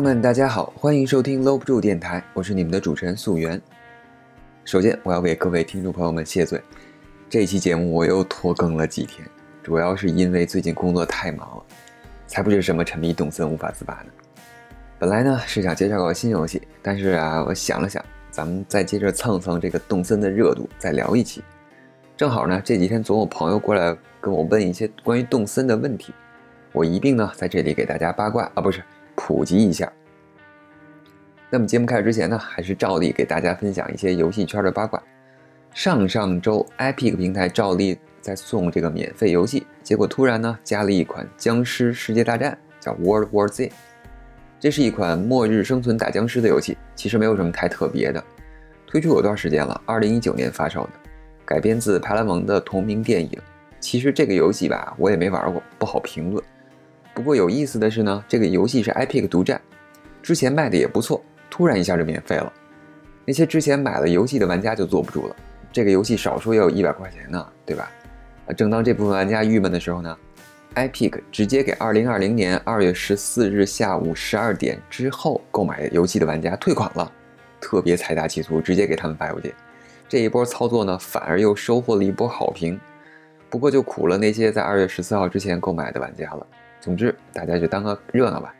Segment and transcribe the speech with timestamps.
[0.00, 3.60] 朋友们，大家好，欢迎收听搂不住电台，我是你们的主持人素媛。
[4.64, 6.58] 首先，我要为各位听众朋友们谢罪，
[7.28, 9.28] 这期节目我又拖更了几天，
[9.62, 11.62] 主要是因为最近工作太忙了，
[12.26, 14.06] 才不是什么沉迷动森无法自拔呢。
[14.98, 21.44] 本来呢是想介绍个新游戏，但是啊，我想了想，咱们再接着蹭蹭这个动森的热度，再聊一期。
[22.16, 26.14] 正好呢，这几天总有朋友过来跟我问一些关于动森的问题，
[26.72, 28.82] 我一并呢在这里给大家八卦啊，不是。
[29.30, 29.90] 普及一下。
[31.50, 35.00] 那么节目开始之前呢，还是照例给大家分享一些游戏圈的八卦。
[35.72, 43.70] 上上周，Epic 平台照例在送这个免费游戏，结果突然呢加了一款《僵尸世界大战》，叫 World War Z。
[44.58, 48.22] 这是一款末日生存打僵尸的游戏，其实没有什么太特别的。
[48.84, 50.90] 推出有段时间了，二零一九年发售的，
[51.44, 53.38] 改编自派拉蒙的同名电影。
[53.78, 56.44] 其实这个游戏吧，我也没玩过，不好评论。
[57.14, 59.60] 不过有意思的是呢，这个游戏是 Epic 独占，
[60.22, 62.52] 之前卖的也不错，突然一下就免费了，
[63.24, 65.36] 那些之前买了游戏的玩家就坐不住了。
[65.72, 67.90] 这个游戏少说也有一百块钱呢，对吧？
[68.46, 70.16] 啊，正当这部分玩家郁闷的时候呢
[70.74, 77.12] ，Epic 直接给2020年2月14日下午12点之后购买游戏的玩家退款了，
[77.60, 79.52] 特别财大气粗，直接给他们发邮件。
[80.08, 82.80] 这一波操作呢，反而又收获了一波好评。
[83.48, 86.46] 不过就苦了那些在2月14号之前购买的玩家了。
[86.80, 88.54] 总之，大家就当个热闹吧。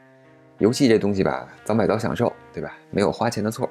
[0.59, 2.77] 游戏这东西吧，早买早享受，对吧？
[2.91, 3.69] 没有花钱的错。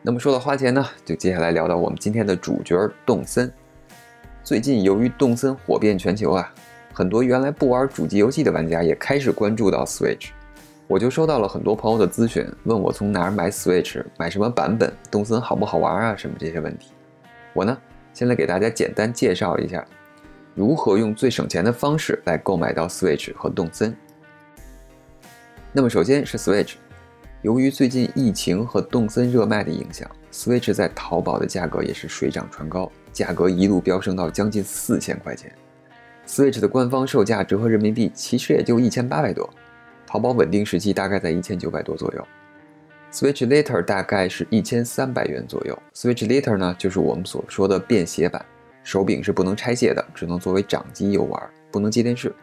[0.00, 3.52] 那么说到花钱呢，就接下来聊到我们今天的主角动森。
[4.42, 6.52] 最近由于动森火遍全球啊，
[6.94, 10.30] 很多原来不玩主机游戏的玩家也开始关注到 Switch。
[10.88, 16.92] 我就收到了很多朋友的咨询，问我从哪儿买 Switch，买什么版本，动森好不好玩啊，什么这些问题。
[17.52, 17.78] 我呢，
[18.14, 19.86] 先来给大家简单介绍一下。
[20.54, 23.96] 如何用最省钱的方式来购买到 Switch 和动森？
[25.72, 26.74] 那么首先是 Switch，
[27.40, 35.50] 由于最近疫情和动森热卖的影响，Switch 在淘宝的价格也是水涨船高，价格一路飙升到将近四千块钱。
[36.26, 39.48] Switch 的官方售价折合人民币其实也就一千八百多，
[40.06, 42.28] 淘宝稳定时期大概在一千九百多左右。
[43.10, 45.78] Switch Lite 大概是一千三百元左右。
[45.94, 48.44] Switch Lite 呢，就是我们所说的便携版。
[48.82, 52.34] 手柄是不能拆卸的，只能作为掌机游玩，不能接电视。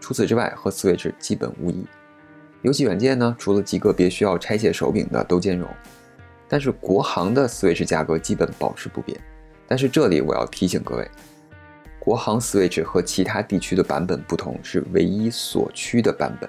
[0.00, 1.86] 除此之外，和 Switch 基本无异。
[2.62, 5.68] 游戏软件呢，除了极个别需要拆卸手柄的都兼容。
[6.48, 9.18] 但是国行的 Switch 价格基本保持不变。
[9.66, 11.10] 但是这里我要提醒各位，
[11.98, 16.48] 国行 Switch 和其他地区的版本不同，是唯一所区的版本。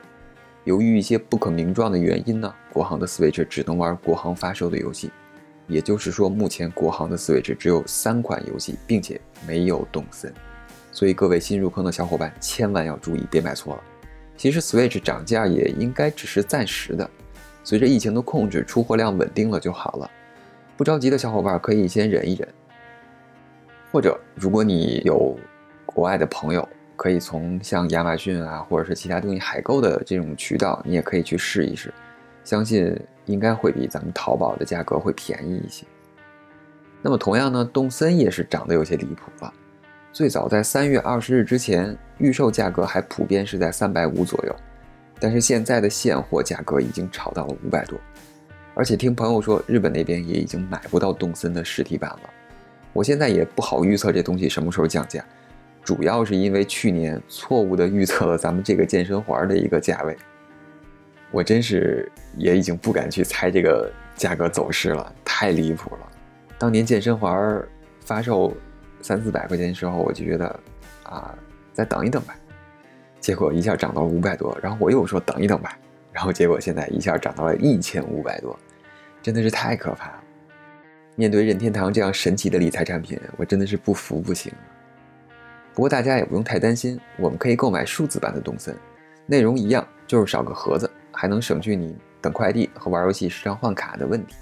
[0.66, 5.10] 由于一些不可名状的原因呢，国行的 Switch 只能玩国行发售的游戏。
[5.68, 10.34] 也就是说，目前国行的 Switch 只有三款游戏，并且没有动森，
[10.92, 13.84] 所以各位新入坑的小伙伴千万要注意，别买错了。
[14.38, 17.10] 其实 Switch 涨价也应该只是暂时的，
[17.64, 20.10] 随着疫情的控制，出货量稳定了就好了。
[20.78, 22.48] 不着急的小伙伴可以先忍一忍，
[23.92, 25.38] 或者如果你有
[25.86, 31.92] 国外的朋友，可以从像亚马逊啊，或者是其他东西海购的这种渠道，你也可以去试一试，
[32.48, 32.98] 相信。
[33.28, 35.86] 应该会比咱们淘宝的价格会便宜一些。
[37.02, 39.54] 那么同样呢，动森也是涨得有些离谱了。
[40.14, 44.56] 最早在三月二十日之前，预售价格还普遍是在三百五左右，
[45.20, 48.00] 但是现在的现货价格已经炒到了五百多。
[48.76, 52.30] 而且听朋友说，日本那边也已经买不到动森的实体版了。
[52.94, 55.22] 我现在也不好预测这东西什么时候降价，
[55.84, 60.18] 主要是因为去年错误的预测了咱们这个健身环的一个价位。
[61.32, 66.08] 我真是也已经不敢去猜这个价格走势了，太离谱了。
[66.58, 67.64] 当年健身环
[68.06, 68.56] 发售
[69.02, 70.60] 三四百块钱的时候，我就觉得
[71.04, 71.38] 啊，
[71.74, 72.36] 再等一等吧。
[73.20, 75.78] 结果一下涨到了五百多，然后我又说等一等吧，
[76.14, 78.58] 然后结果现在一下涨到了一千五百多，
[79.22, 80.24] 真的是太可怕了。
[81.16, 84.54] 面对任天堂这样神奇的理财产品，我真的是不服不行。
[85.74, 88.76] 不过大家也不用太担心，我们可以购买数字版的动森，
[89.26, 90.90] 内容一样，就是少个盒子。
[91.18, 94.36] 还能省去你等快递和玩游戏时常换卡的问题。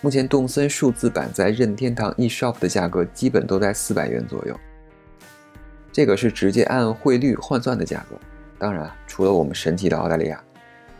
[0.00, 4.58] 目前动森数字版在任天堂 eShop 的价格基本都在四百元左右，
[5.92, 8.16] 这个是直接按汇率换算的价格。
[8.58, 10.42] 当然，除了我们神奇的澳大利亚，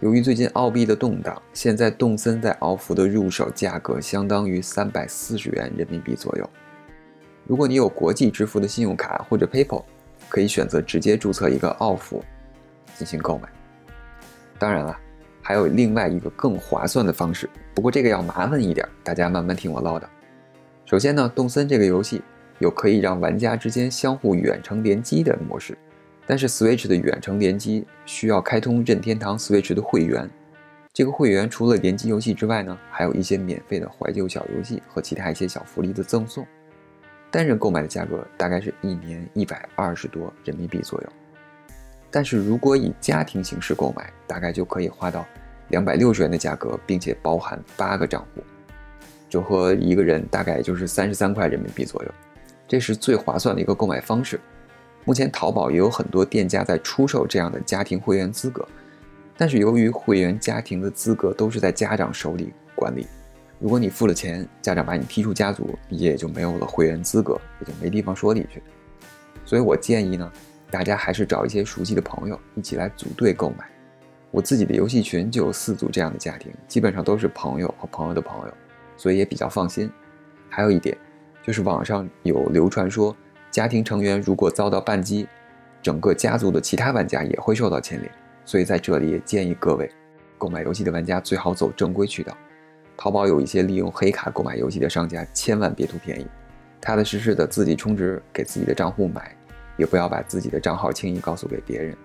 [0.00, 6.50] 由于最近澳币的动荡，现在动森在澳服的入手价格相当于三百四十元人民币左右。
[7.46, 9.84] 如果你有国际支付的信用卡或者 PayPal，
[10.28, 12.22] 可以选择直接注册一个澳服
[12.96, 13.48] 进行购买。
[14.58, 14.98] 当然了，
[15.40, 20.02] 还有另外一个更划算的方式，不过这个要麻烦一点，大家慢慢听我唠叨。
[20.84, 22.22] 首先呢，动森这个游戏
[22.58, 25.76] 有可以让玩家之间相互远程联机的模式，
[26.26, 30.28] 但是 Switch 的远程联机需要开通任天堂 Switch 的会员，
[30.92, 36.44] 这个会员除了联机游戏之外呢，还有一些免费的怀旧小游戏和其他一些小福利的赠送。
[37.30, 41.08] 单人购买的价格大概是一年一百二十多人民币左右，
[42.10, 45.26] 但是如果以家庭形式购买，大概就可以花到
[45.68, 48.42] 两百六十元的价格，并且包含八个账户，
[49.28, 52.10] 折合一个人大概就是三十三块人民币左右，
[52.66, 54.40] 这是最划算的一个购买方式。
[55.04, 58.66] 目前淘宝也有很多店家在出售这样的家庭会员资格。
[59.36, 63.06] 但是由于会员家庭的资格都是在家长手里管理，
[63.60, 68.60] 如果你付了钱，家长把你踢出家族，你也就没有了会员资格，也就没地方说理去。
[69.44, 70.30] 所以我建议呢，
[70.70, 73.68] 大家还是找一些熟悉的朋友一起来组队购买。
[74.30, 78.54] 我自己的游戏群就有四组这样的家庭，基本上都是朋友和朋友的朋友，
[78.96, 79.90] 所以也比较放心。
[80.50, 80.96] 还有一点，
[81.42, 83.16] 就是网上有流传说，
[83.50, 85.26] 家庭成员如果遭到扳机，
[85.82, 88.12] 整个家族的其他玩家也会受到牵连。
[88.44, 89.90] 所以在这里也建议各位，
[90.36, 92.36] 购买游戏的玩家最好走正规渠道。
[92.96, 96.26] 淘宝有一些利用黑卡购买游戏的商家，千万别图便宜，
[96.80, 99.34] 踏踏实实的自己充值给自己的账户买，
[99.78, 101.96] 也不要把自己的账号轻易告诉给别人。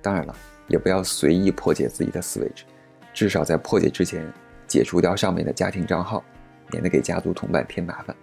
[0.00, 0.34] 当然了，
[0.68, 2.62] 也不要随意破解自己的 Switch，
[3.12, 4.26] 至少在破解之前
[4.66, 6.24] 解除掉上面的家庭账号，
[6.70, 8.16] 免得给家族同伴添麻烦。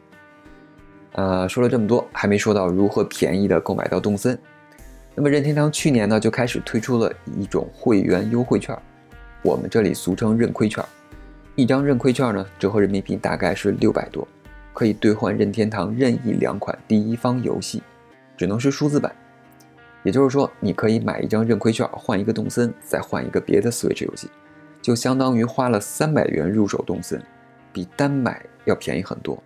[1.12, 4.38] 呃，说了这么多，还没说到如何便宜的购买到动森。
[5.14, 8.78] 那么任天堂去年呢就开始推出了一种会员优惠券，
[9.42, 10.84] 我们这里俗称认亏券。
[11.56, 14.28] 一张认亏券呢折合人民币大概是六百多，
[14.74, 17.82] 可以兑换任天堂任意两款第一方游戏，
[18.38, 19.14] 只能是数字版。
[20.04, 24.30] 也就是说，你可以买一张认亏券换一个动森，再换一个别的 Switch 游戏，
[24.82, 27.22] 就相当于花了三百元入手动森，
[27.74, 29.44] 比单买要便宜很多。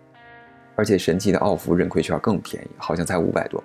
[0.76, 3.64] 而且神奇的奥福认亏券更便宜，好像才五百多。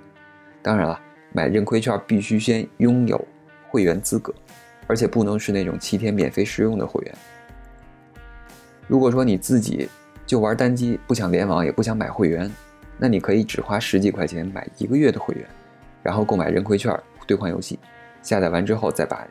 [0.64, 1.00] 当然了。
[1.34, 3.28] 买认亏券必须先拥有
[3.68, 4.34] 会员资格，
[4.88, 7.14] 而且不能是那种七天免费试用的会员。
[8.88, 9.90] 如果说你自己
[10.26, 12.50] 就玩单机，不想联网，也不想买会员，
[12.98, 15.46] 那你可以只花十几块钱买一个月的会员，
[16.02, 16.98] 然后购买认亏券
[17.28, 17.78] 兑换游戏，
[18.24, 19.28] 下载完之后再把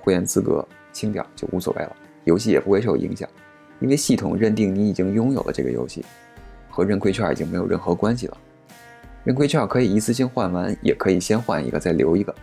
[0.00, 3.28] 会员资格清掉就无所谓了，游戏也不会受影响，
[3.80, 6.04] 因为系统认定你已经拥有了这个游戏，
[6.70, 8.38] 和认亏券已经没有任何关系了。
[9.24, 12.34] 认亏券可以一次性换完，也可以先换一个再留一个，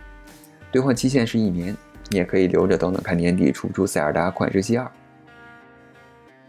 [0.70, 1.74] 兑换期限是一年，
[2.10, 4.84] 你也可以留着等等看年底出不出《塞尔达旷世期二》。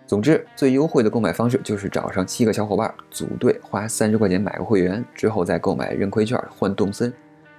[0.07, 7.13] 总之，最优惠的购买方式就是找上七个小伙伴组队，花三十块钱买个会员，之后再购买认亏券换动森。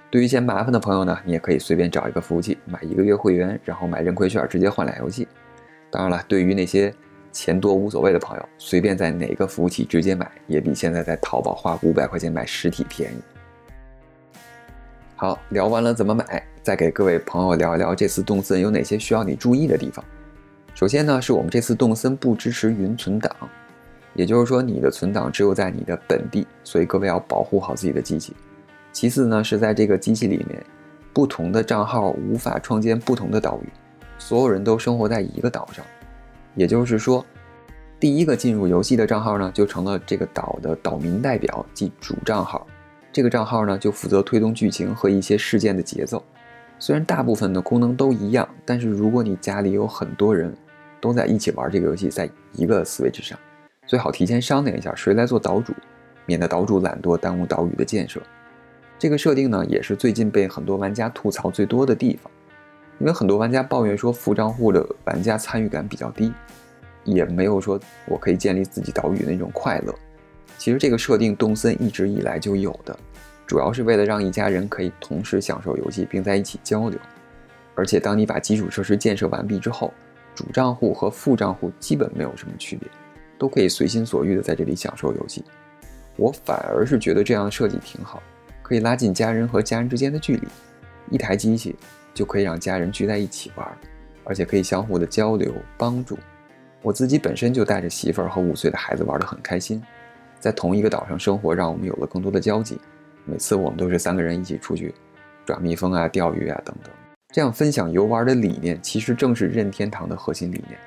[0.09, 5.27] 对于嫌麻烦的朋友呢，你也可以随便找一个服务器买一个月会员，然后买认亏券直接换俩游戏。
[5.91, 6.91] 当然了，对于那些
[7.31, 13.17] 钱多无所谓的朋友，随便在哪个服务器直接买，也比现在在淘宝花五百块钱买实体便宜。
[15.15, 20.03] 好，聊完了怎么买，再给各位朋友聊一聊这次动森有哪些需要你注意的地方。
[20.79, 23.35] 首先呢，是我们这次动森不支持云存档，
[24.13, 28.33] 也就是说你的存档只有在你的本地，所以各位要保护好自己的机器。
[28.93, 30.65] 其次呢，是在这个机器里面，
[31.11, 33.67] 不同的账号无法创建不同的岛屿，
[34.17, 35.85] 所有人都生活在一个岛上。
[36.55, 37.25] 也就是说，
[37.99, 42.65] 第一个进入游戏的账号呢，就成了这个岛的岛民代表，即主账号。
[43.11, 46.23] 这个账号呢，就负责推动剧情和一些事件的节奏。
[46.81, 50.55] 虽然大部分的功能都一样，但是如果你家里有很多人
[50.99, 53.37] 都在一起玩这个游戏，在一个 Switch 上，
[53.87, 55.73] 最好提前商量一下谁来做岛主，
[56.25, 58.21] 免得岛主懒惰耽误岛屿的建设。
[58.97, 62.31] 这个设定呢，也是最近被很多玩家吐槽最多的地方。
[62.99, 66.33] 因为很多玩家抱怨说副账户的玩家参与感比较低，
[67.05, 69.95] 也没有说我可以建立自己岛屿那种快乐。
[70.57, 72.93] 其实这个设定动森一直以来就有的，
[73.47, 76.99] 主要是为了让一家人可以同时享受游戏并在一起交流。
[77.73, 79.93] 而且当你把基础设施建设完毕之后，
[80.39, 82.89] 主账户和副账户基本没有什么区别，
[83.37, 85.43] 都可以随心所欲的在这里享受游戏。
[86.15, 88.23] 我反而是觉得这样的设计挺好，
[88.61, 90.47] 可以拉近家人和家人之间的距离。
[91.11, 91.75] 一台机器。
[92.11, 93.77] 就可以让家人聚在一起玩，
[94.25, 96.17] 而且可以相互的交流帮助。
[96.81, 99.81] 我自己本身就带着媳妇儿和五岁的孩子玩得很开心，
[100.37, 102.77] 在同一个岛上生活，让我们有了更多的交集。
[103.23, 104.93] 每次我们都是三个人一起出去
[105.45, 106.91] 抓蜜蜂啊、钓鱼啊等等，
[107.31, 110.79] 这样分享游玩的理念，其实正是任天堂的核心理念。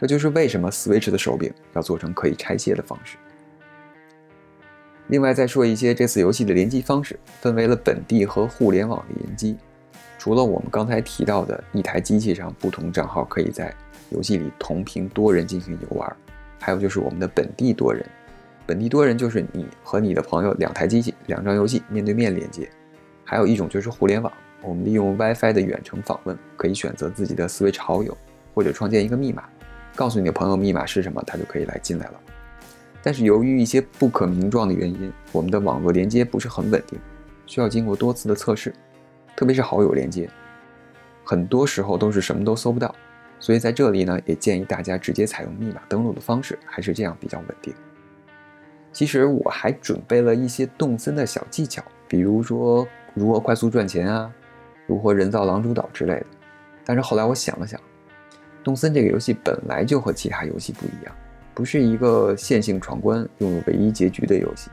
[0.00, 3.16] 这就是为什么 Switch 的手柄要做成可以拆卸的方式。
[5.06, 9.56] 另外再说一些这次游戏的联机方式，分为了本地和互联网联机。
[10.18, 13.72] 除了我们刚才提到的一台机器上不同账号可以在
[14.10, 16.16] 游戏里同屏多人进行游玩，
[16.58, 18.04] 还有就是我们的本地多人。
[18.66, 22.68] 本地多人就是你和你的朋友两台机器、两张游戏面对面连接。
[23.22, 24.32] 还有一种就是互联网，
[24.66, 28.16] 我们利用 WiFi 的远程访问，可以选择自己的 Switch 好友，
[28.54, 29.44] 或者创建一个密码，
[29.94, 32.20] 告诉你的朋友密码是什么，他就可以来进来了。
[33.02, 36.98] 但是由于一些不可名状的原因，我们的网络连接不是很稳定，
[37.46, 38.74] 需要经过多次的测试，
[39.36, 40.28] 特别是好友连接，
[41.22, 42.94] 很多时候都是什么都搜不到。
[43.38, 47.74] 所以在这里呢，也建议大家直接采用密码登录的方式，还是这样比较稳定。
[48.90, 54.32] 其实我还准备了一些动森的小技巧，比如说如何快速赚钱啊，
[54.86, 56.26] 如何人造狼蛛岛之类的。
[56.84, 57.80] 但是后来我想了想，
[58.62, 61.14] 动森这个游戏本来就和其他游戏不一样，
[61.54, 64.70] 不是一个线性闯关、拥有唯一结局的游戏。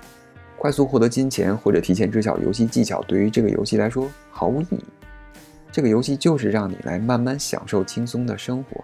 [0.58, 4.84] 快速获得金钱或者提前知晓游戏技巧，对于这个游戏来说毫无意义。
[5.72, 8.84] 这个游戏就是让你来慢慢享受轻松的生活，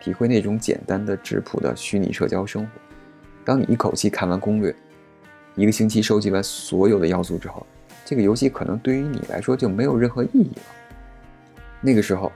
[0.00, 2.70] 体会那种简单的质朴的虚拟社交生活。
[3.44, 4.74] 当你一口气看完攻略，
[5.54, 7.64] 一个星期收集完所有的要素之后，
[8.06, 10.62] 这个游戏可能对于你来说就没有任何意义了。
[11.80, 12.30] 那个时候，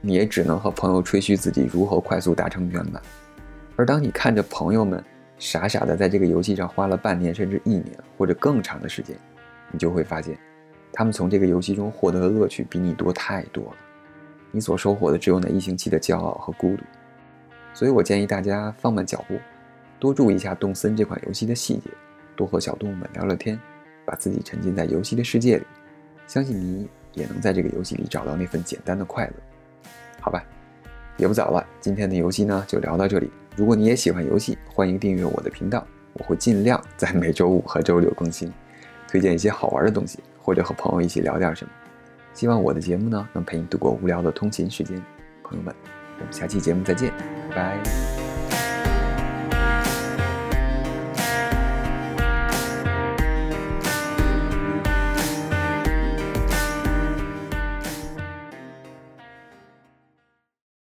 [0.00, 3.02] 你也只能和朋友吹嘘自己如何快速达成圆满。
[3.76, 5.04] 而当你看着朋友们
[5.38, 7.86] 傻傻的在这个游戏上花了半年甚至一年
[8.16, 9.14] 或者更长的时间，
[9.70, 10.38] 你就会发现。
[10.90, 13.76] 他们从这个游戏中获得的乐趣比你多太多了，
[14.50, 16.82] 你所收获的只有那一星期的骄傲和孤独。
[17.74, 19.38] 所以我建议大家放慢脚步，
[19.98, 21.90] 多注意一下动森这款游戏的细节，
[22.34, 23.58] 多和小动物们聊聊天，
[24.10, 25.64] 把自己沉浸在游戏的世界里，
[26.26, 29.34] 相信你也能在这个游戏里找到那份简单的快乐。
[30.20, 30.42] 好吧，
[31.16, 33.30] 也不早了，今天的游戏呢就聊到这里。
[33.54, 38.52] 如果你也喜欢游戏，欢迎订阅我的频道，我会尽量在每周五和周六更新，
[39.06, 40.18] 推荐一些好玩的东西。
[40.42, 41.70] 或者和朋友一起聊点什么，
[42.34, 45.00] 希望我的节目呢能陪你度过无聊的通勤时间。
[45.44, 45.72] 朋友们，
[46.18, 47.12] 我们下期节目再见，
[47.50, 48.19] 拜拜。